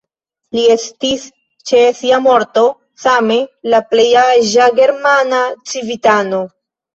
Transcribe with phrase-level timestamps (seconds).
[0.57, 1.25] Li estis
[1.71, 2.63] ĉe sia morto
[3.03, 3.37] same
[3.75, 5.43] la plej aĝa germana
[5.75, 6.43] civitano.